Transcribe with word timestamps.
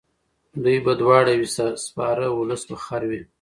دوی 0.63 0.77
به 0.85 0.93
دواړه 1.01 1.31
وي 1.39 1.47
سپاره 1.85 2.23
اولس 2.35 2.61
به 2.69 2.75
خر 2.85 3.01
وي. 3.09 3.21